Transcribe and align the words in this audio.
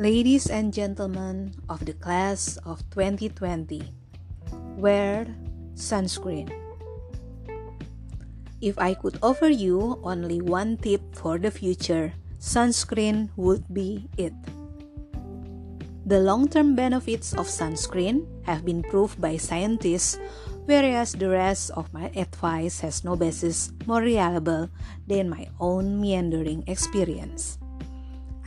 Ladies 0.00 0.48
and 0.48 0.72
gentlemen 0.72 1.52
of 1.68 1.84
the 1.84 1.92
class 1.92 2.56
of 2.64 2.80
2020, 2.96 3.84
wear 4.80 5.28
sunscreen. 5.76 6.48
If 8.64 8.80
I 8.80 8.96
could 8.96 9.20
offer 9.20 9.52
you 9.52 10.00
only 10.00 10.40
one 10.40 10.80
tip 10.80 11.04
for 11.12 11.36
the 11.36 11.52
future, 11.52 12.16
sunscreen 12.40 13.28
would 13.36 13.68
be 13.68 14.08
it. 14.16 14.32
The 16.08 16.24
long 16.24 16.48
term 16.48 16.72
benefits 16.72 17.36
of 17.36 17.44
sunscreen 17.44 18.24
have 18.48 18.64
been 18.64 18.80
proved 18.80 19.20
by 19.20 19.36
scientists, 19.36 20.16
whereas 20.64 21.12
the 21.12 21.28
rest 21.28 21.76
of 21.76 21.92
my 21.92 22.08
advice 22.16 22.80
has 22.80 23.04
no 23.04 23.20
basis 23.20 23.68
more 23.84 24.00
reliable 24.00 24.72
than 25.04 25.28
my 25.28 25.52
own 25.60 26.00
meandering 26.00 26.64
experience. 26.64 27.60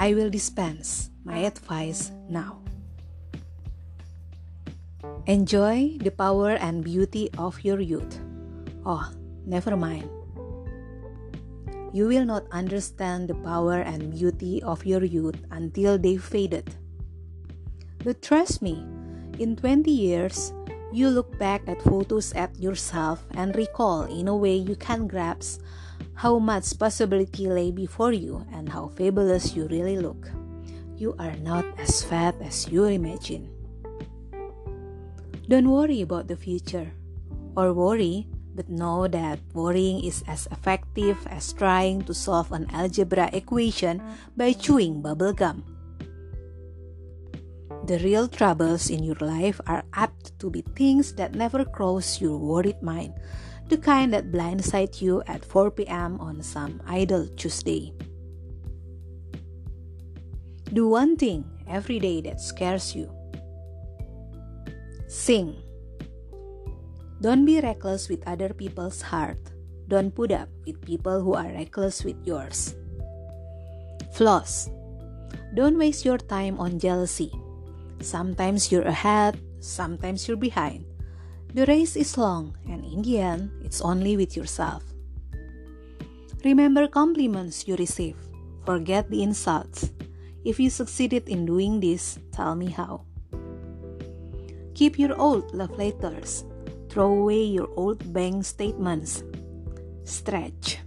I 0.04 0.12
will 0.12 0.28
dispense 0.28 1.16
my 1.24 1.48
advice 1.48 2.12
now. 2.28 2.60
Enjoy 5.32 5.96
the 5.96 6.12
power 6.12 6.60
and 6.60 6.84
beauty 6.84 7.32
of 7.40 7.56
your 7.64 7.80
youth. 7.80 8.20
Oh, 8.84 9.08
never 9.48 9.80
mind. 9.80 10.12
You 11.96 12.12
will 12.12 12.28
not 12.28 12.44
understand 12.52 13.32
the 13.32 13.40
power 13.48 13.80
and 13.80 14.12
beauty 14.12 14.60
of 14.64 14.84
your 14.84 15.06
youth 15.08 15.40
until 15.56 15.96
they 15.96 16.18
faded. 16.20 16.76
But 18.04 18.22
trust 18.22 18.62
me, 18.62 18.84
in 19.40 19.56
20 19.56 19.88
years, 19.88 20.52
you 20.92 21.08
look 21.08 21.40
back 21.40 21.64
at 21.66 21.82
photos 21.82 22.34
at 22.34 22.52
yourself 22.60 23.24
and 23.40 23.56
recall 23.56 24.04
in 24.12 24.28
a 24.28 24.36
way 24.36 24.58
you 24.58 24.76
can 24.76 25.08
grasp 25.08 25.64
how 26.16 26.40
much 26.40 26.78
possibility 26.78 27.48
lay 27.48 27.72
before 27.72 28.14
you 28.14 28.46
and 28.54 28.70
how 28.70 28.88
fabulous 28.88 29.56
you 29.56 29.68
really 29.68 29.98
look 29.98 30.30
you 30.98 31.16
are 31.18 31.36
not 31.44 31.66
as 31.76 32.00
fat 32.00 32.32
as 32.40 32.70
you 32.70 32.86
imagine. 32.86 33.50
Don't 35.50 35.68
worry 35.68 36.00
about 36.00 36.32
the 36.32 36.40
future, 36.40 36.94
or 37.58 37.74
worry, 37.74 38.28
but 38.56 38.70
know 38.70 39.12
that 39.12 39.44
worrying 39.52 40.00
is 40.00 40.24
as 40.32 40.48
effective 40.48 41.20
as 41.28 41.52
trying 41.52 42.08
to 42.08 42.14
solve 42.14 42.56
an 42.56 42.70
algebra 42.72 43.30
equation 43.34 44.00
by 44.38 44.54
chewing 44.54 45.02
bubble 45.02 45.34
gum. 45.34 45.73
The 47.84 48.00
real 48.00 48.32
troubles 48.32 48.90
in 48.90 49.04
your 49.04 49.20
life 49.20 49.60
are 49.68 49.84
apt 49.92 50.40
to 50.40 50.50
be 50.50 50.64
things 50.72 51.12
that 51.20 51.36
never 51.36 51.66
cross 51.66 52.22
your 52.22 52.40
worried 52.40 52.82
mind, 52.82 53.12
the 53.68 53.76
kind 53.78 54.14
that 54.14 54.32
blindside 54.32 55.02
you 55.02 55.22
at 55.28 55.44
4 55.44 55.72
p.m. 55.72 56.16
on 56.24 56.42
some 56.42 56.80
idle 56.88 57.28
Tuesday. 57.36 57.92
Do 60.72 60.88
one 60.88 61.18
thing 61.18 61.44
every 61.68 62.00
day 62.00 62.22
that 62.22 62.40
scares 62.40 62.96
you. 62.96 63.12
Sing. 65.12 65.60
Don't 67.20 67.44
be 67.44 67.60
reckless 67.60 68.08
with 68.08 68.24
other 68.26 68.56
people's 68.56 69.02
heart. 69.02 69.52
Don't 69.90 70.16
put 70.16 70.32
up 70.32 70.48
with 70.66 70.80
people 70.88 71.20
who 71.20 71.36
are 71.36 71.52
reckless 71.52 72.06
with 72.08 72.16
yours. 72.24 72.76
Floss. 74.16 74.72
Don't 75.54 75.78
waste 75.78 76.06
your 76.06 76.18
time 76.18 76.58
on 76.64 76.80
jealousy. 76.80 77.43
Sometimes 78.04 78.70
you're 78.70 78.84
ahead, 78.84 79.40
sometimes 79.64 80.28
you're 80.28 80.36
behind. 80.36 80.84
The 81.56 81.66
race 81.66 81.96
is 81.96 82.18
long, 82.20 82.58
and 82.68 82.84
in 82.84 83.02
the 83.02 83.20
end, 83.24 83.50
it's 83.64 83.80
only 83.80 84.18
with 84.18 84.36
yourself. 84.36 84.84
Remember 86.44 86.92
compliments 86.92 87.66
you 87.66 87.80
receive. 87.80 88.20
Forget 88.66 89.10
the 89.10 89.24
insults. 89.24 89.90
If 90.44 90.60
you 90.60 90.70
succeeded 90.70 91.30
in 91.30 91.46
doing 91.46 91.80
this, 91.80 92.20
tell 92.36 92.56
me 92.56 92.68
how. 92.68 93.08
Keep 94.76 95.00
your 95.00 95.16
old 95.16 95.56
love 95.56 95.72
letters. 95.80 96.44
Throw 96.90 97.24
away 97.24 97.44
your 97.48 97.72
old 97.80 98.04
bank 98.12 98.44
statements. 98.44 99.24
Stretch. 100.04 100.84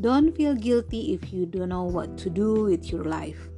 Don't 0.00 0.32
feel 0.32 0.56
guilty 0.56 1.12
if 1.12 1.32
you 1.32 1.44
don't 1.44 1.68
know 1.68 1.84
what 1.84 2.16
to 2.24 2.30
do 2.30 2.64
with 2.64 2.90
your 2.90 3.04
life. 3.04 3.51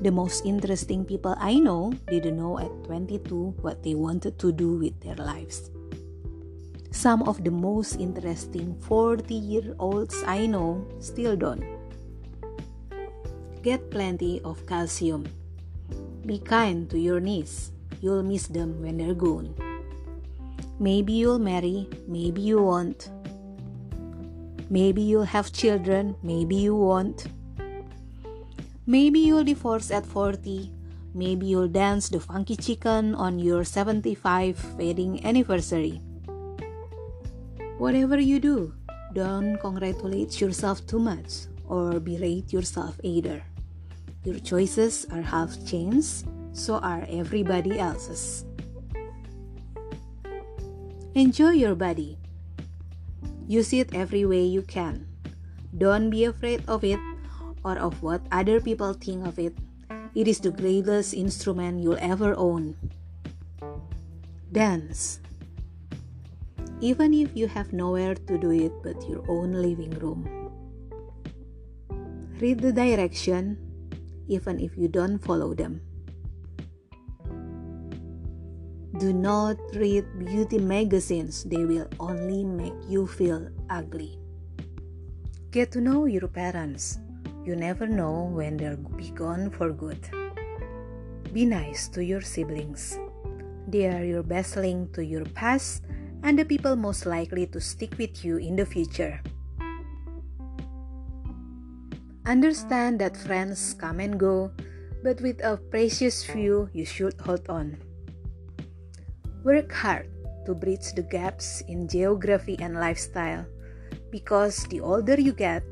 The 0.00 0.12
most 0.12 0.46
interesting 0.46 1.04
people 1.04 1.34
I 1.38 1.58
know 1.58 1.92
didn't 2.06 2.38
know 2.38 2.58
at 2.58 2.70
22 2.84 3.58
what 3.62 3.82
they 3.82 3.94
wanted 3.94 4.38
to 4.38 4.52
do 4.52 4.78
with 4.78 4.94
their 5.00 5.16
lives. 5.16 5.70
Some 6.92 7.22
of 7.26 7.42
the 7.42 7.50
most 7.50 7.98
interesting 7.98 8.78
40 8.86 9.34
year 9.34 9.74
olds 9.78 10.22
I 10.24 10.46
know 10.46 10.86
still 11.00 11.36
don't. 11.36 11.66
Get 13.62 13.90
plenty 13.90 14.40
of 14.42 14.64
calcium. 14.66 15.26
Be 16.24 16.38
kind 16.38 16.88
to 16.90 16.98
your 16.98 17.18
knees. 17.18 17.72
You'll 18.00 18.22
miss 18.22 18.46
them 18.46 18.80
when 18.80 18.98
they're 18.98 19.14
gone. 19.14 19.52
Maybe 20.78 21.12
you'll 21.12 21.40
marry, 21.40 21.88
maybe 22.06 22.40
you 22.40 22.62
won't. 22.62 23.10
Maybe 24.70 25.02
you'll 25.02 25.24
have 25.24 25.52
children, 25.52 26.14
maybe 26.22 26.54
you 26.54 26.76
won't. 26.76 27.26
Maybe 28.88 29.20
you'll 29.20 29.44
divorce 29.44 29.90
at 29.90 30.06
40. 30.06 30.72
Maybe 31.12 31.44
you'll 31.44 31.68
dance 31.68 32.08
the 32.08 32.20
funky 32.20 32.56
chicken 32.56 33.14
on 33.14 33.38
your 33.38 33.62
75 33.62 34.80
wedding 34.80 35.20
anniversary. 35.26 36.00
Whatever 37.76 38.16
you 38.16 38.40
do, 38.40 38.72
don't 39.12 39.60
congratulate 39.60 40.40
yourself 40.40 40.86
too 40.86 40.98
much 40.98 41.52
or 41.68 42.00
berate 42.00 42.50
yourself 42.50 42.96
either. 43.04 43.44
Your 44.24 44.40
choices 44.40 45.04
are 45.12 45.20
half 45.20 45.52
chance, 45.68 46.24
so 46.56 46.80
are 46.80 47.04
everybody 47.12 47.78
else's. 47.78 48.48
Enjoy 51.12 51.52
your 51.52 51.74
body. 51.74 52.16
Use 53.46 53.74
it 53.74 53.92
every 53.92 54.24
way 54.24 54.48
you 54.48 54.62
can. 54.62 55.04
Don't 55.76 56.08
be 56.08 56.24
afraid 56.24 56.64
of 56.66 56.84
it 56.84 56.98
or 57.64 57.78
of 57.78 58.02
what 58.02 58.22
other 58.32 58.60
people 58.60 58.92
think 58.92 59.26
of 59.26 59.38
it. 59.38 59.54
It 60.14 60.28
is 60.28 60.40
the 60.40 60.50
greatest 60.50 61.14
instrument 61.14 61.82
you'll 61.82 62.00
ever 62.00 62.34
own. 62.36 62.76
Dance. 64.52 65.20
Even 66.80 67.12
if 67.12 67.34
you 67.34 67.48
have 67.48 67.72
nowhere 67.72 68.14
to 68.14 68.38
do 68.38 68.50
it 68.50 68.72
but 68.82 68.96
your 69.08 69.24
own 69.28 69.52
living 69.52 69.90
room. 69.98 70.26
Read 72.40 72.60
the 72.60 72.72
direction, 72.72 73.58
even 74.28 74.60
if 74.60 74.76
you 74.78 74.86
don't 74.86 75.18
follow 75.18 75.54
them. 75.54 75.82
Do 78.98 79.12
not 79.12 79.58
read 79.74 80.06
beauty 80.18 80.58
magazines, 80.58 81.44
they 81.44 81.64
will 81.64 81.86
only 82.00 82.42
make 82.42 82.74
you 82.88 83.06
feel 83.06 83.46
ugly. 83.70 84.18
Get 85.50 85.70
to 85.72 85.80
know 85.80 86.06
your 86.06 86.26
parents. 86.26 86.98
You 87.48 87.56
never 87.56 87.88
know 87.88 88.28
when 88.28 88.60
they'll 88.60 88.76
be 88.76 89.08
gone 89.08 89.48
for 89.48 89.72
good. 89.72 90.04
Be 91.32 91.48
nice 91.48 91.88
to 91.96 92.04
your 92.04 92.20
siblings. 92.20 93.00
They 93.64 93.88
are 93.88 94.04
your 94.04 94.20
best 94.20 94.60
link 94.60 94.92
to 94.92 95.02
your 95.02 95.24
past 95.32 95.88
and 96.22 96.38
the 96.38 96.44
people 96.44 96.76
most 96.76 97.08
likely 97.08 97.48
to 97.56 97.58
stick 97.58 97.96
with 97.96 98.20
you 98.22 98.36
in 98.36 98.52
the 98.52 98.68
future. 98.68 99.24
Understand 102.28 103.00
that 103.00 103.16
friends 103.16 103.72
come 103.72 104.00
and 104.00 104.20
go, 104.20 104.52
but 105.00 105.16
with 105.24 105.40
a 105.40 105.56
precious 105.56 106.20
few 106.20 106.68
you 106.76 106.84
should 106.84 107.16
hold 107.16 107.48
on. 107.48 107.80
Work 109.40 109.72
hard 109.72 110.12
to 110.44 110.52
bridge 110.52 110.92
the 110.92 111.08
gaps 111.08 111.64
in 111.64 111.88
geography 111.88 112.60
and 112.60 112.76
lifestyle 112.76 113.48
because 114.12 114.68
the 114.68 114.84
older 114.84 115.16
you 115.16 115.32
get, 115.32 115.64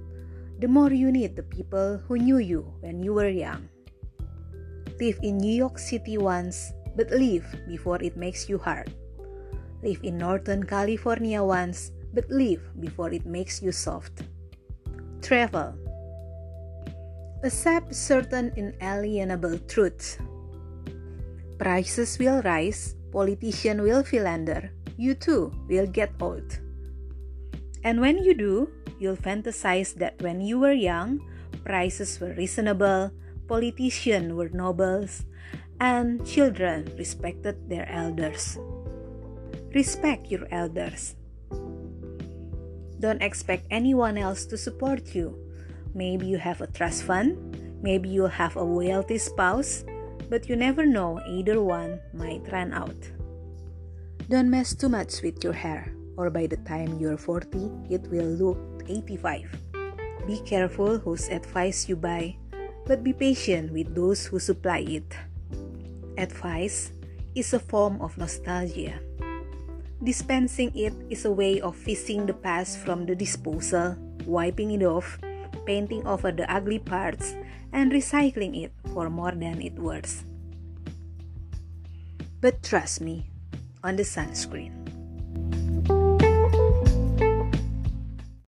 the 0.59 0.69
more 0.69 0.93
you 0.93 1.13
need 1.13 1.37
the 1.37 1.43
people 1.43 2.01
who 2.09 2.17
knew 2.17 2.39
you 2.39 2.65
when 2.81 3.03
you 3.03 3.13
were 3.13 3.29
young. 3.29 3.69
Live 5.01 5.21
in 5.23 5.37
New 5.37 5.53
York 5.53 5.79
City 5.79 6.17
once, 6.17 6.73
but 6.97 7.11
leave 7.11 7.45
before 7.69 8.01
it 8.03 8.17
makes 8.17 8.49
you 8.49 8.57
hard. 8.57 8.89
Live 9.83 10.01
in 10.03 10.17
Northern 10.17 10.65
California 10.65 11.45
once, 11.45 11.93
but 12.15 12.31
leave 12.31 12.65
before 12.81 13.13
it 13.13 13.27
makes 13.27 13.61
you 13.61 13.73
soft. 13.73 14.25
Travel 15.21 15.77
accept 17.45 17.95
certain 17.95 18.51
inalienable 18.57 19.59
truths. 19.69 20.19
Prices 21.59 22.19
will 22.19 22.43
rise, 22.43 22.97
politicians 23.13 23.81
will 23.81 24.03
philander, 24.03 24.73
you 24.97 25.15
too 25.15 25.53
will 25.69 25.87
get 25.87 26.11
old. 26.21 26.59
And 27.85 28.01
when 28.01 28.19
you 28.19 28.35
do, 28.35 28.69
you'll 28.99 29.17
fantasize 29.17 29.95
that 29.95 30.21
when 30.23 30.41
you 30.41 30.59
were 30.59 30.73
young, 30.73 31.21
prices 31.65 32.21
were 32.21 32.35
reasonable, 32.35 33.11
politicians 33.49 34.33
were 34.33 34.51
nobles, 34.51 35.25
and 35.81 36.27
children 36.27 36.91
respected 36.97 37.69
their 37.69 37.89
elders. 37.91 38.59
Respect 39.75 40.31
your 40.31 40.47
elders. 40.51 41.17
Don't 42.99 43.23
expect 43.23 43.67
anyone 43.71 44.17
else 44.17 44.47
to 44.47 44.57
support 44.57 45.15
you 45.15 45.37
Maybe 45.97 46.27
you 46.27 46.37
have 46.37 46.61
a 46.61 46.67
trust 46.67 47.05
fund, 47.05 47.57
Maybe 47.83 48.09
you'll 48.09 48.29
have 48.29 48.57
a 48.57 48.65
wealthy 48.65 49.17
spouse, 49.17 49.85
but 50.29 50.49
you 50.49 50.57
never 50.57 50.85
know 50.85 51.21
either 51.27 51.63
one 51.63 52.01
might 52.13 52.51
run 52.53 52.73
out. 52.73 52.97
Don't 54.29 54.51
mess 54.51 54.75
too 54.75 54.89
much 54.89 55.23
with 55.23 55.45
your 55.45 55.53
hair, 55.53 55.95
or 56.17 56.31
by 56.31 56.47
the 56.47 56.57
time 56.69 56.99
you're 56.99 57.17
40, 57.17 57.89
it 57.91 58.09
will 58.09 58.27
look 58.41 58.59
85. 58.89 59.49
Be 60.27 60.41
careful 60.43 60.99
whose 60.99 61.29
advice 61.29 61.89
you 61.89 61.97
buy, 61.97 62.37
but 62.87 63.05
be 63.05 63.13
patient 63.13 63.73
with 63.73 63.95
those 63.95 64.27
who 64.27 64.39
supply 64.39 64.83
it. 64.83 65.15
Advice 66.19 66.93
is 67.35 67.53
a 67.53 67.61
form 67.61 68.01
of 68.01 68.17
nostalgia. 68.17 68.99
Dispensing 70.03 70.73
it 70.75 70.93
is 71.09 71.25
a 71.25 71.33
way 71.33 71.61
of 71.61 71.77
fishing 71.77 72.27
the 72.27 72.35
past 72.35 72.79
from 72.79 73.07
the 73.07 73.15
disposal, 73.15 73.97
wiping 74.25 74.73
it 74.73 74.83
off, 74.83 75.19
painting 75.65 76.07
over 76.07 76.33
the 76.33 76.49
ugly 76.53 76.79
parts, 76.79 77.35
and 77.73 77.93
recycling 77.93 78.57
it 78.65 78.73
for 78.93 79.11
more 79.11 79.33
than 79.33 79.61
it 79.61 79.75
worth. 79.75 80.25
But 82.41 82.63
trust 82.63 83.01
me 83.01 83.31
on 83.83 83.97
the 83.97 84.05
sunscreen. 84.05 84.86